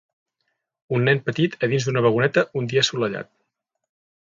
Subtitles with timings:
[0.99, 3.33] Un nen petit a dins d'una vagoneta un dia assolellat.